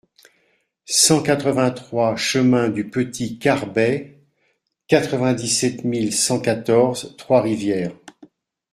[0.87, 4.19] cent quatre-vingt-trois chemin de Petit Carbet,
[4.87, 7.93] quatre-vingt-dix-sept mille cent quatorze Trois-Rivières